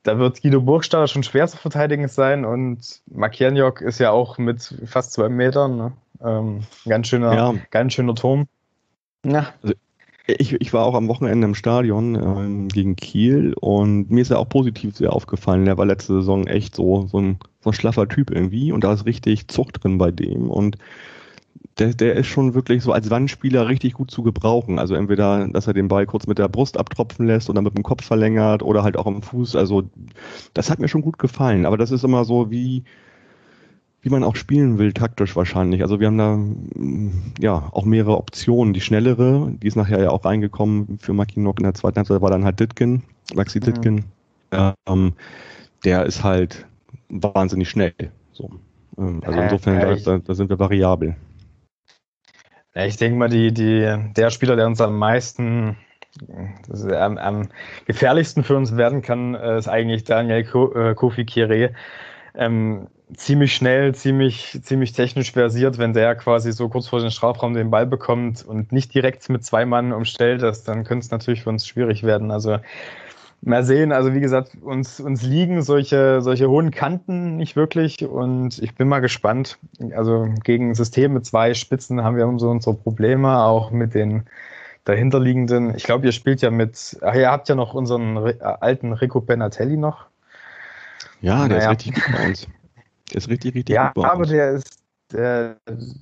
[0.04, 4.76] Da wird Guido Burgstaller schon schwer zu verteidigen sein und Makienjok ist ja auch mit
[4.86, 5.78] fast zwei Metern.
[5.78, 5.92] Ne?
[6.24, 7.54] Ähm, ganz, schöner, ja.
[7.72, 8.48] ganz schöner Turm.
[9.26, 9.48] Ja.
[9.64, 9.74] Also
[10.28, 14.40] ich, ich war auch am Wochenende im Stadion ähm, gegen Kiel und mir ist er
[14.40, 15.66] auch positiv sehr aufgefallen.
[15.66, 18.94] Der war letzte Saison echt so, so, ein, so ein schlaffer Typ irgendwie und da
[18.94, 20.78] ist richtig Zucht drin bei dem und
[21.78, 24.80] der, der ist schon wirklich so als Wandspieler richtig gut zu gebrauchen.
[24.80, 27.84] Also entweder, dass er den Ball kurz mit der Brust abtropfen lässt oder mit dem
[27.84, 29.56] Kopf verlängert oder halt auch am Fuß.
[29.56, 29.84] Also
[30.54, 31.66] das hat mir schon gut gefallen.
[31.66, 32.84] Aber das ist immer so wie,
[34.06, 35.82] wie man auch spielen will, taktisch wahrscheinlich.
[35.82, 36.40] Also wir haben da
[37.40, 38.72] ja auch mehrere Optionen.
[38.76, 42.30] Die schnellere, die ist nachher ja auch reingekommen für Makinok in der zweiten Halbzeit, war
[42.30, 43.02] dann halt Ditkin,
[43.34, 44.06] Maxi Ditkin.
[44.54, 44.74] Mhm.
[44.86, 45.14] Ähm,
[45.86, 46.68] der ist halt
[47.10, 47.96] wahnsinnig schnell.
[48.32, 48.52] So.
[49.00, 51.16] Ähm, also insofern, äh, da, da, sind wir variabel.
[52.76, 55.78] Ich denke mal, die, die, der Spieler, der uns am meisten
[56.70, 57.50] ist, am, am,
[57.88, 61.74] gefährlichsten für uns werden kann, äh, ist eigentlich Daniel äh, Kofi Kire.
[62.36, 67.54] Ähm, ziemlich schnell, ziemlich, ziemlich technisch versiert, wenn der quasi so kurz vor den Strafraum
[67.54, 71.44] den Ball bekommt und nicht direkt mit zwei Mann umstellt ist, dann könnte es natürlich
[71.44, 72.32] für uns schwierig werden.
[72.32, 72.58] Also
[73.42, 78.58] mal sehen, also wie gesagt, uns, uns liegen solche, solche hohen Kanten nicht wirklich und
[78.60, 79.60] ich bin mal gespannt.
[79.96, 84.24] Also gegen System mit zwei Spitzen haben wir so unsere Probleme, auch mit den
[84.84, 88.94] dahinterliegenden, ich glaube, ihr spielt ja mit, ach, ihr habt ja noch unseren Re alten
[88.94, 90.06] Rico Benatelli noch.
[91.22, 91.72] Ja, der naja.
[91.72, 92.48] ist richtig gut bei uns.
[93.12, 95.58] Der ist richtig, richtig ja, gut bei aber der ist, der,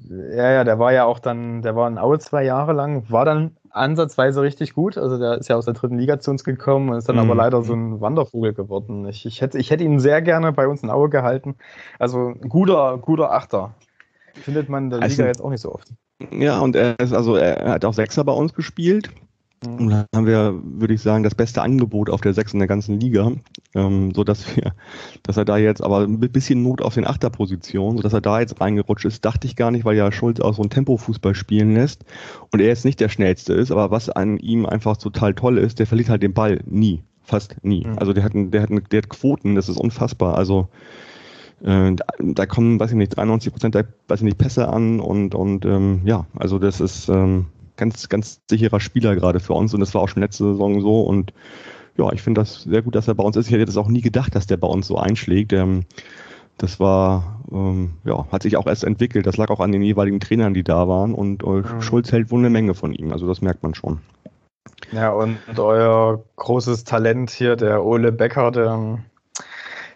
[0.09, 3.25] ja, ja, der war ja auch dann, der war in Aue zwei Jahre lang, war
[3.25, 4.97] dann ansatzweise richtig gut.
[4.97, 7.23] Also der ist ja aus der dritten Liga zu uns gekommen und ist dann mhm.
[7.23, 9.07] aber leider so ein Wandervogel geworden.
[9.07, 11.55] Ich, ich, hätte, ich hätte ihn sehr gerne bei uns in Aue gehalten.
[11.99, 13.75] Also ein guter, guter Achter.
[14.35, 15.89] Findet man in der also, Liga jetzt auch nicht so oft.
[16.31, 19.09] Ja, und er ist also, er hat auch Sechser bei uns gespielt.
[19.65, 22.67] Und da haben wir, würde ich sagen, das beste Angebot auf der Sechs in der
[22.67, 23.31] ganzen Liga,
[23.75, 24.73] ähm, so dass wir,
[25.23, 28.39] dass er da jetzt aber ein bisschen Not auf den Achterpositionen, so dass er da
[28.39, 31.73] jetzt reingerutscht ist, dachte ich gar nicht, weil ja Schulz auch so ein Tempo-Fußball spielen
[31.73, 32.03] lässt
[32.51, 35.79] und er jetzt nicht der schnellste ist, aber was an ihm einfach total toll ist,
[35.79, 37.85] der verliert halt den Ball nie, fast nie.
[37.85, 37.97] Mhm.
[37.97, 40.35] Also der hat, der hat, der hat Quoten, das ist unfassbar.
[40.35, 40.67] Also
[41.63, 45.33] äh, da, kommen, weiß ich nicht, 93 Prozent der, weiß ich nicht, Pässe an und,
[45.35, 47.45] und ähm, ja, also das ist ähm,
[47.83, 51.01] ganz, ganz sicherer Spieler gerade für uns und das war auch schon letzte Saison so
[51.01, 51.33] und
[51.97, 53.47] ja, ich finde das sehr gut, dass er bei uns ist.
[53.47, 55.53] Ich hätte das auch nie gedacht, dass der bei uns so einschlägt.
[55.53, 55.83] Ähm,
[56.57, 59.27] das war, ähm, ja, hat sich auch erst entwickelt.
[59.27, 61.81] Das lag auch an den jeweiligen Trainern, die da waren und äh, mhm.
[61.81, 63.11] Schulz hält wohl eine Menge von ihm.
[63.11, 63.99] Also das merkt man schon.
[64.91, 68.99] Ja, und euer großes Talent hier, der Ole Becker, der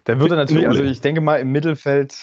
[0.08, 2.16] der würde natürlich, also ich denke mal, im Mittelfeld,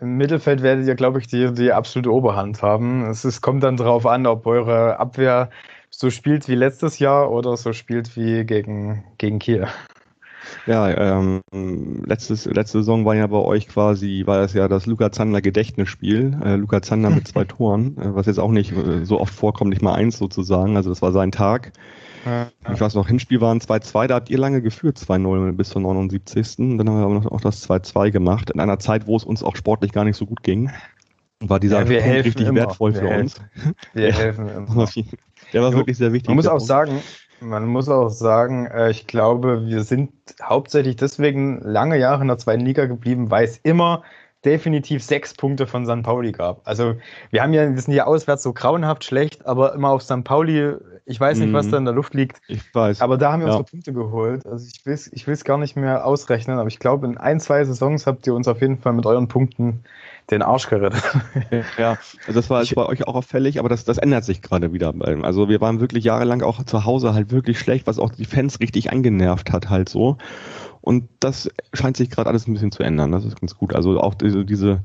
[0.00, 3.06] im Mittelfeld werdet ihr, glaube ich, die, die absolute Oberhand haben.
[3.06, 5.50] Es ist, kommt dann darauf an, ob eure Abwehr
[5.88, 9.66] so spielt wie letztes Jahr oder so spielt wie gegen, gegen Kiel.
[10.66, 11.40] Ja, ähm,
[12.04, 16.38] letztes, letzte Saison war ja bei euch quasi, war das ja das Luca Zander Gedächtnisspiel.
[16.44, 19.70] Äh, Luca Zander mit zwei Toren, äh, was jetzt auch nicht äh, so oft vorkommt,
[19.70, 20.76] nicht mal eins sozusagen.
[20.76, 21.72] Also das war sein Tag.
[22.26, 22.50] Ja.
[22.72, 26.56] Ich weiß noch, Hinspiel waren 2-2, da habt ihr lange geführt, 2-0 bis zur 79.
[26.56, 29.42] Dann haben wir aber noch auch das 2-2 gemacht, in einer Zeit, wo es uns
[29.42, 30.70] auch sportlich gar nicht so gut ging.
[31.40, 32.60] War dieser ja, Punkt richtig immer.
[32.60, 33.22] wertvoll wir für helfen.
[33.22, 33.74] uns.
[33.94, 34.14] Wir ja.
[34.14, 34.88] helfen immer.
[35.52, 36.28] Der war wirklich sehr wichtig.
[36.28, 37.00] Man muss auch sagen,
[37.40, 42.36] man muss auch sagen, äh, ich glaube, wir sind hauptsächlich deswegen lange Jahre in der
[42.36, 44.02] zweiten Liga geblieben, weil es immer
[44.44, 46.02] definitiv sechs Punkte von St.
[46.02, 46.66] Pauli gab.
[46.66, 46.94] Also
[47.30, 50.24] wir haben ja, wir sind ja auswärts so grauenhaft schlecht, aber immer auf St.
[50.24, 50.76] Pauli,
[51.10, 51.70] ich weiß nicht, was mhm.
[51.72, 52.40] da in der Luft liegt.
[52.46, 53.00] Ich weiß.
[53.00, 53.54] Aber da haben wir ja.
[53.54, 54.46] unsere Punkte geholt.
[54.46, 57.40] Also ich will es ich will's gar nicht mehr ausrechnen, aber ich glaube, in ein,
[57.40, 59.82] zwei Saisons habt ihr uns auf jeden Fall mit euren Punkten
[60.30, 61.02] den Arsch gerettet.
[61.78, 64.72] Ja, also das war ich, bei euch auch auffällig, aber das, das ändert sich gerade
[64.72, 64.94] wieder.
[65.22, 68.60] Also wir waren wirklich jahrelang auch zu Hause halt wirklich schlecht, was auch die Fans
[68.60, 70.16] richtig angenervt hat halt so.
[70.80, 73.10] Und das scheint sich gerade alles ein bisschen zu ändern.
[73.10, 73.74] Das ist ganz gut.
[73.74, 74.84] Also auch diese, diese,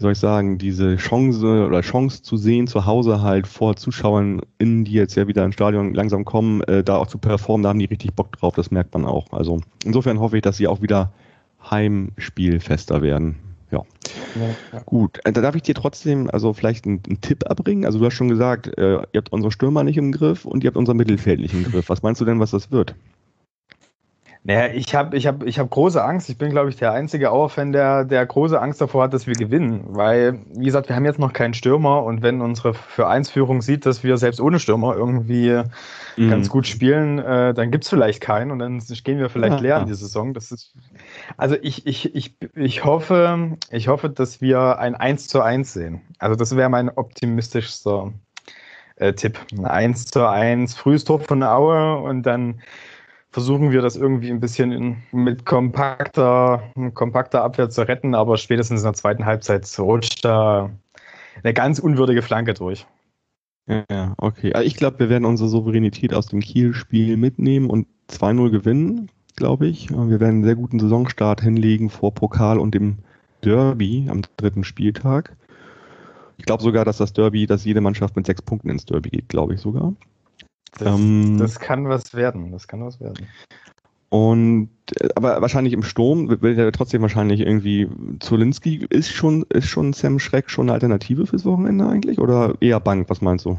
[0.00, 4.40] wie soll ich sagen, diese Chance oder Chance zu sehen, zu Hause halt vor Zuschauern,
[4.56, 7.68] in die jetzt ja wieder ins Stadion langsam kommen, äh, da auch zu performen, da
[7.68, 9.30] haben die richtig Bock drauf, das merkt man auch.
[9.30, 11.12] Also insofern hoffe ich, dass sie auch wieder
[11.70, 13.36] Heimspielfester werden.
[13.70, 13.82] Ja.
[14.72, 17.84] ja, Gut, äh, da darf ich dir trotzdem also vielleicht einen, einen, Tipp abbringen.
[17.84, 20.68] Also du hast schon gesagt, äh, ihr habt unsere Stürmer nicht im Griff und ihr
[20.68, 21.90] habt unser Mittelfeld nicht im Griff.
[21.90, 22.94] Was meinst du denn, was das wird?
[24.50, 26.28] Naja, ich habe ich hab, ich hab große Angst.
[26.28, 29.34] Ich bin, glaube ich, der einzige Auer-Fan, der, der große Angst davor hat, dass wir
[29.34, 29.84] gewinnen.
[29.90, 33.62] Weil, wie gesagt, wir haben jetzt noch keinen Stürmer und wenn unsere für 1 Führung
[33.62, 35.62] sieht, dass wir selbst ohne Stürmer irgendwie
[36.16, 36.30] mhm.
[36.30, 39.60] ganz gut spielen, äh, dann gibt es vielleicht keinen und dann gehen wir vielleicht ja,
[39.60, 40.34] leer in die Saison.
[40.34, 40.74] Das ist,
[41.36, 46.00] also ich, ich, ich, ich, hoffe, ich hoffe, dass wir ein 1 zu 1 sehen.
[46.18, 48.12] Also das wäre mein optimistischster
[48.96, 49.38] äh, Tipp.
[49.56, 52.60] Ein 1 zu 1, frühes Tor von Aue und dann
[53.30, 56.62] versuchen wir das irgendwie ein bisschen in, mit kompakter,
[56.94, 60.70] kompakter Abwehr zu retten, aber spätestens in der zweiten Halbzeit rutscht da
[61.42, 62.86] eine ganz unwürdige Flanke durch.
[63.68, 64.52] Ja, okay.
[64.52, 69.68] Also ich glaube, wir werden unsere Souveränität aus dem Kiel-Spiel mitnehmen und 2-0 gewinnen, glaube
[69.68, 69.90] ich.
[69.90, 72.98] Wir werden einen sehr guten Saisonstart hinlegen vor Pokal und dem
[73.44, 75.36] Derby am dritten Spieltag.
[76.36, 79.28] Ich glaube sogar, dass das Derby, dass jede Mannschaft mit sechs Punkten ins Derby geht,
[79.28, 79.92] glaube ich sogar.
[80.78, 83.26] Das, ähm, das kann was werden, das kann was werden.
[84.10, 89.68] Und äh, aber wahrscheinlich im Sturm will er trotzdem wahrscheinlich irgendwie Zolinski ist schon ist
[89.68, 93.58] schon Sam Schreck schon eine Alternative fürs Wochenende eigentlich oder eher Bank, was meinst du?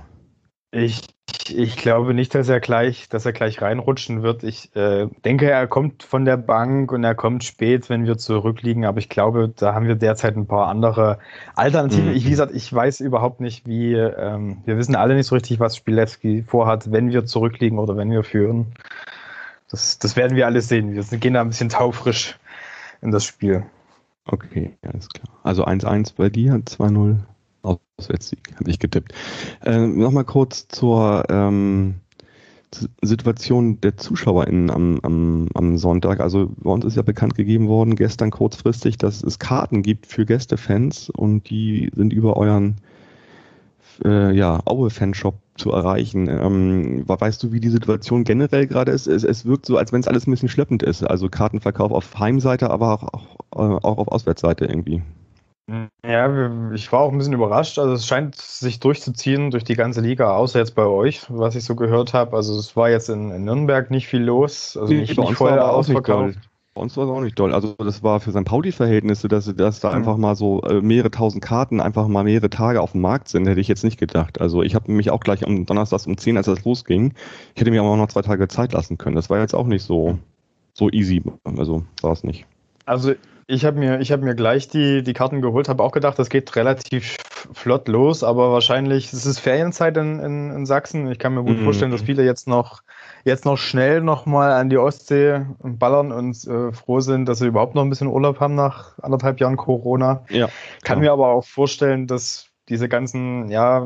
[0.73, 1.01] Ich,
[1.49, 4.43] ich glaube nicht, dass er gleich, dass er gleich reinrutschen wird.
[4.43, 8.85] Ich äh, denke, er kommt von der Bank und er kommt spät, wenn wir zurückliegen.
[8.85, 11.19] Aber ich glaube, da haben wir derzeit ein paar andere
[11.55, 12.09] Alternativen.
[12.09, 12.15] Mhm.
[12.15, 13.93] Ich, wie gesagt, ich weiß überhaupt nicht, wie.
[13.95, 18.09] Ähm, wir wissen alle nicht so richtig, was Spielewski vorhat, wenn wir zurückliegen oder wenn
[18.09, 18.67] wir führen.
[19.69, 20.93] Das, das werden wir alles sehen.
[20.93, 22.37] Wir gehen da ein bisschen taufrisch
[23.01, 23.65] in das Spiel.
[24.25, 25.37] Okay, alles klar.
[25.43, 27.17] Also 1-1 bei dir, 2-0
[28.01, 29.13] Auswärtssieg, habe ich getippt.
[29.63, 31.95] Äh, Nochmal kurz zur ähm,
[33.01, 36.21] Situation der ZuschauerInnen am, am, am Sonntag.
[36.21, 40.25] Also bei uns ist ja bekannt gegeben worden, gestern kurzfristig, dass es Karten gibt für
[40.25, 42.77] Gästefans und die sind über euren
[44.05, 46.27] äh, ja, Aue-Fanshop zu erreichen.
[46.29, 49.07] Ähm, weißt du, wie die Situation generell gerade ist?
[49.07, 51.03] Es, es wirkt so, als wenn es alles ein bisschen schleppend ist.
[51.03, 55.03] Also Kartenverkauf auf Heimseite, aber auch, auch, äh, auch auf Auswärtsseite irgendwie.
[56.05, 57.79] Ja, ich war auch ein bisschen überrascht.
[57.79, 61.63] Also es scheint sich durchzuziehen durch die ganze Liga, außer jetzt bei euch, was ich
[61.63, 62.35] so gehört habe.
[62.35, 65.57] Also es war jetzt in, in Nürnberg nicht viel los, also nicht, bei nicht voll
[65.59, 66.39] ausverkauft.
[66.73, 67.53] Bei uns war es auch nicht doll.
[67.53, 68.45] Also das war für St.
[68.45, 69.95] Pauli-Verhältnisse, dass, dass da Mhm.
[69.95, 73.45] einfach mal so äh, mehrere tausend Karten einfach mal mehrere Tage auf dem Markt sind,
[73.45, 74.39] hätte ich jetzt nicht gedacht.
[74.39, 77.13] Also ich habe mich auch gleich am Donnerstag um 10, als das losging,
[77.55, 79.15] ich hätte mir aber auch noch zwei Tage Zeit lassen können.
[79.17, 80.17] Das war jetzt auch nicht so,
[80.73, 81.21] so easy.
[81.57, 82.45] Also war es nicht.
[82.85, 83.13] Also
[83.51, 86.29] ich habe mir, ich hab mir gleich die, die Karten geholt, habe auch gedacht, das
[86.29, 87.17] geht relativ
[87.53, 91.11] flott los, aber wahrscheinlich, es ist Ferienzeit in, in, in Sachsen.
[91.11, 91.63] Ich kann mir gut Mhm.
[91.63, 92.81] vorstellen, dass viele jetzt noch,
[93.25, 97.75] jetzt noch schnell nochmal an die Ostsee ballern und äh, froh sind, dass sie überhaupt
[97.75, 100.23] noch ein bisschen Urlaub haben nach anderthalb Jahren Corona.
[100.29, 100.47] Ja.
[100.83, 101.01] Kann Ja.
[101.01, 103.81] mir aber auch vorstellen, dass diese ganzen ja,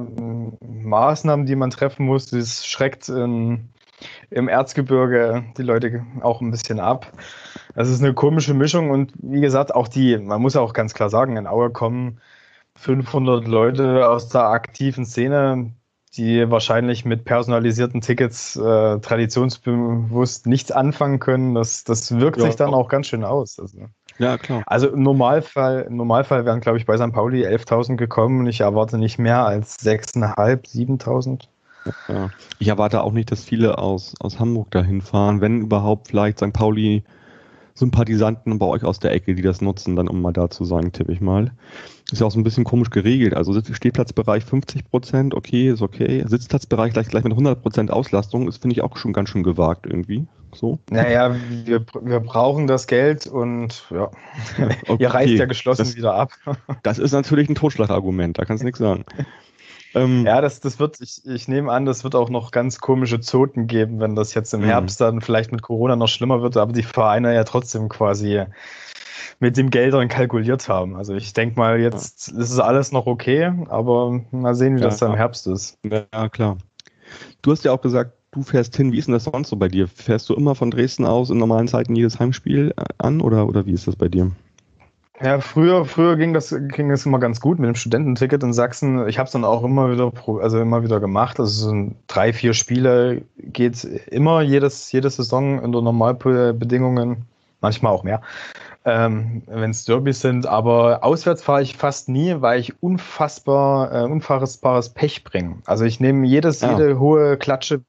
[0.62, 3.70] Maßnahmen, die man treffen muss, das schreckt in,
[4.30, 7.12] im Erzgebirge die Leute auch ein bisschen ab.
[7.76, 11.10] Das ist eine komische Mischung und wie gesagt, auch die, man muss auch ganz klar
[11.10, 12.20] sagen, in Aue kommen
[12.76, 15.74] 500 Leute aus der aktiven Szene,
[16.16, 21.56] die wahrscheinlich mit personalisierten Tickets äh, traditionsbewusst nichts anfangen können.
[21.56, 22.74] Das, das wirkt Ja, sich dann auch.
[22.74, 23.60] auch ganz schön aus.
[23.60, 23.90] Also.
[24.18, 24.64] Ja, klar.
[24.66, 27.12] Also im Normalfall, im Normalfall wären, glaube ich, bei St.
[27.12, 31.50] Pauli 11.000 gekommen und ich erwarte nicht mehr als 6.500, 7.000.
[32.08, 32.30] Ja.
[32.60, 35.42] Ich erwarte auch nicht, dass viele aus, aus Hamburg dahin fahren.
[35.42, 36.54] Wenn überhaupt vielleicht St.
[36.54, 37.04] Pauli
[37.76, 40.94] Sympathisanten bei euch aus der Ecke, die das nutzen, dann um mal da zu sein,
[40.94, 41.52] tippe ich mal.
[42.10, 43.34] Ist ja auch so ein bisschen komisch geregelt.
[43.34, 46.24] Also Stehplatzbereich 50 Prozent, okay, ist okay.
[46.26, 49.86] Sitzplatzbereich gleich, gleich mit 100 Prozent Auslastung, ist finde ich auch schon ganz schön gewagt
[49.86, 50.26] irgendwie.
[50.54, 50.80] So.
[50.90, 54.10] Naja, wir, wir brauchen das Geld und ja,
[54.98, 56.32] ihr reißt ja geschlossen das, wieder ab.
[56.84, 59.04] Das ist natürlich ein Totschlagargument, da kannst du nichts sagen.
[59.96, 63.20] Ähm, Ja, das, das wird, ich, ich nehme an, das wird auch noch ganz komische
[63.22, 64.66] Zoten geben, wenn das jetzt im Mhm.
[64.66, 68.44] Herbst dann vielleicht mit Corona noch schlimmer wird, aber die Vereine ja trotzdem quasi
[69.40, 70.96] mit dem Geldern kalkuliert haben.
[70.96, 74.88] Also ich denke mal, jetzt ist es alles noch okay, aber mal sehen, wie Ja,
[74.88, 75.20] das dann im ja.
[75.20, 75.78] Herbst ist.
[75.84, 76.58] Ja, klar.
[77.42, 78.92] Du hast ja auch gesagt, du fährst hin.
[78.92, 79.88] Wie ist denn das sonst so bei dir?
[79.88, 83.66] Fährst du immer von Dresden aus in normalen Zeiten jedes Heimspiel äh, an oder, oder
[83.66, 84.32] wie ist das bei dir?
[85.22, 89.08] Ja, früher, früher ging das, ging das immer ganz gut mit dem Studententicket in Sachsen.
[89.08, 91.40] Ich habe es dann auch immer wieder, also immer wieder gemacht.
[91.40, 97.26] Also so drei, vier Spiele geht immer jedes, jede Saison unter Normalbedingungen,
[97.62, 98.22] manchmal auch mehr,
[98.84, 100.48] ähm, wenn es Derbys sind.
[100.48, 105.60] Aber auswärts fahre ich fast nie, weil ich unfassbar, äh, unfassbares Pech bringe.
[105.66, 106.78] Also ich nehme jedes, Ja.
[106.78, 107.82] jede hohe Klatsche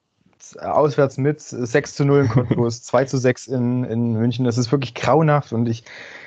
[0.54, 4.44] auswärts mit, 6 zu 0 in Cottbus, 2 zu 6 in, in München.
[4.44, 5.82] Das ist wirklich grauenhaft und ich,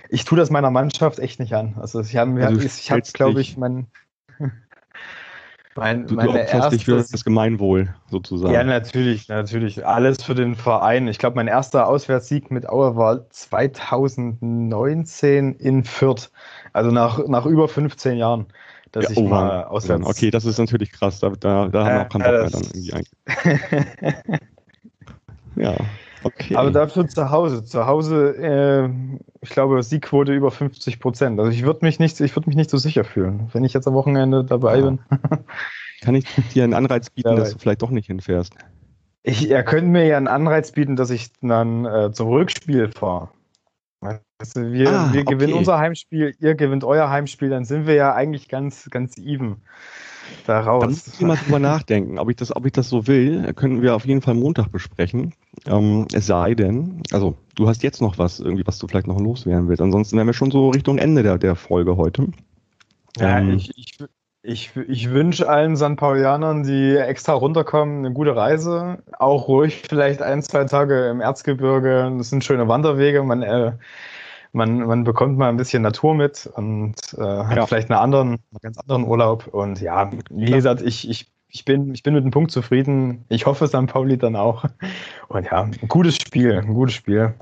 [0.10, 1.76] ich tue das meiner Mannschaft echt nicht an.
[1.80, 3.88] Also ich habe, Also du ich habe, glaube ich, mein,
[5.76, 8.54] mein, Du, du meine opferst dich für das Gemeinwohl sozusagen.
[8.54, 9.86] ja, natürlich, natürlich.
[9.86, 11.08] Alles für den Verein.
[11.08, 16.32] Ich glaube, mein erster Auswärtssieg mit Aue war 2019 in Fürth.
[16.74, 18.48] Also nach, nach über 15 Jahren,
[18.92, 20.06] dass Ja, ich oh, mal auswärts.
[20.06, 21.20] Okay, das ist natürlich krass.
[21.20, 24.40] Da, da, da haben wir auch keinen Bock mehr dann irgendwie eigentlich.
[25.56, 25.76] Ja,
[26.24, 26.56] okay.
[26.56, 27.64] Aber dafür zu Hause.
[27.64, 28.90] Zu Hause, äh,
[29.42, 31.40] ich glaube, Siegquote über 50 Prozent.
[31.40, 33.88] Also ich würde mich nicht, ich würde mich nicht so sicher fühlen, wenn ich jetzt
[33.88, 34.86] am Wochenende dabei Ja.
[34.86, 35.00] bin.
[36.02, 38.54] Kann ich dir einen Anreiz bieten, dass du vielleicht doch nicht hinfährst?
[39.24, 43.30] Ich, er könnte mir ja einen Anreiz bieten, dass ich dann äh, zum Rückspiel fahre.
[44.42, 45.54] Du, wir, Ah, wir gewinnen okay.
[45.54, 49.62] unser Heimspiel, ihr gewinnt euer Heimspiel, dann sind wir ja eigentlich ganz, ganz even
[50.46, 50.86] Da daraus.
[51.08, 52.20] muss ich mal drüber nachdenken.
[52.20, 55.34] Ob ich, das, ob ich das so will, können wir auf jeden Fall Montag besprechen.
[55.66, 59.20] Ähm, es sei denn, also du hast jetzt noch was, irgendwie, was du vielleicht noch
[59.20, 59.82] loswerden willst.
[59.82, 62.28] Ansonsten wären wir schon so Richtung Ende der, der Folge heute.
[63.18, 63.98] Ja, Ähm, ich, ich,
[64.42, 65.96] ich, ich wünsche allen St.
[65.98, 69.04] Paulianern, die extra runterkommen, eine gute Reise.
[69.18, 72.14] Auch ruhig vielleicht ein, zwei Tage im Erzgebirge.
[72.18, 73.24] Das sind schöne Wanderwege.
[73.24, 73.74] Man, äh,
[74.52, 77.66] man, man bekommt mal ein bisschen Natur mit und äh, hat Ja.
[77.66, 79.48] vielleicht einen anderen, einen ganz anderen Urlaub.
[79.48, 83.26] Und ja, wie gesagt, ich, ich, ich, bin, ich bin mit dem Punkt zufrieden.
[83.30, 83.88] Ich hoffe, St.
[83.88, 84.66] Pauli dann auch.
[85.28, 87.34] Und ja, ein gutes Spiel, ein gutes Spiel.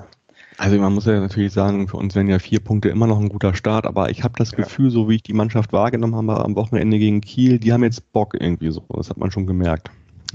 [0.60, 3.30] Also man muss ja natürlich sagen, für uns wären ja vier Punkte immer noch ein
[3.30, 4.58] guter Start, aber ich habe das Ja.
[4.58, 8.12] Gefühl, so wie ich die Mannschaft wahrgenommen habe am Wochenende gegen Kiel, die haben jetzt
[8.12, 8.84] Bock irgendwie so.
[8.90, 9.92] Das hat man schon gemerkt.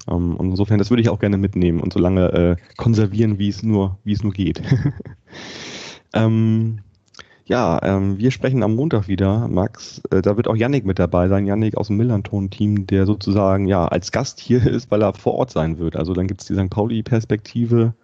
[0.09, 3.49] Ähm, und insofern, das würde ich auch gerne mitnehmen und so lange äh, konservieren, wie
[3.49, 4.63] es nur, wie es nur geht.
[6.13, 6.81] ähm,
[7.45, 10.01] ja, ähm, wir sprechen am Montag wieder, Max.
[10.11, 13.87] Äh, da wird auch Yannick mit dabei sein, Yannick aus dem Millanton-Team, der sozusagen ja
[13.87, 15.97] als Gast hier ist, weil er vor Ort sein wird.
[15.97, 16.71] Also dann gibt es die St.
[16.71, 17.95] Pauli-Perspektive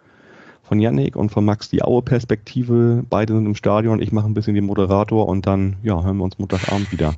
[0.63, 3.03] von Yannick und von Max die Aue-Perspektive.
[3.09, 4.01] Beide sind im Stadion.
[4.01, 7.15] Ich mache ein bisschen den Moderator und dann ja, hören wir uns Montagabend wieder.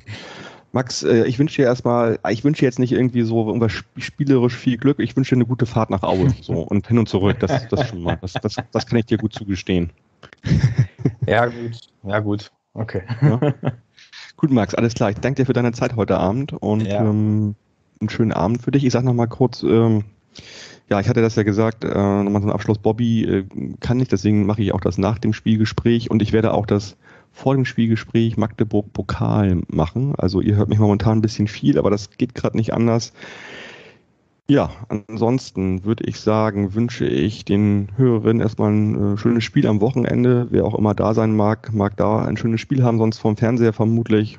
[0.72, 4.78] Max, äh, ich wünsche dir erstmal, ich wünsche jetzt nicht irgendwie so irgendwas spielerisch viel
[4.78, 7.68] Glück, ich wünsche dir eine gute Fahrt nach Aue so und hin und zurück, das,
[7.68, 9.90] das schon mal, das, das, das kann ich dir gut zugestehen.
[11.26, 13.02] Ja, gut, ja, gut, okay.
[13.20, 13.40] Ja.
[14.36, 15.10] Gut, Max, alles klar.
[15.10, 17.04] Ich danke dir für deine Zeit heute Abend und Ja.
[17.04, 17.54] ähm,
[18.00, 18.84] einen schönen Abend für dich.
[18.84, 20.02] Ich sage nochmal kurz, ähm,
[20.90, 22.78] ja, ich hatte das ja gesagt, äh, nochmal einen Abschluss.
[22.78, 23.44] Bobby äh,
[23.78, 26.96] kann nicht, deswegen mache ich auch das nach dem Spielgespräch und ich werde auch das
[27.30, 30.14] vor dem Spielgespräch Magdeburg-Pokal machen.
[30.18, 33.12] Also ihr hört mich momentan ein bisschen viel, aber das geht gerade nicht anders.
[34.52, 39.80] Ja, ansonsten würde ich sagen, wünsche ich den Hörerinnen erstmal ein äh, schönes Spiel am
[39.80, 40.46] Wochenende.
[40.50, 43.72] Wer auch immer da sein mag, mag da ein schönes Spiel haben, sonst vom Fernseher
[43.72, 44.38] vermutlich.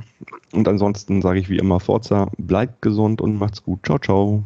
[0.52, 3.80] Und ansonsten sage ich wie immer Forza, bleibt gesund und macht's gut.
[3.88, 4.44] Ciao, ciao.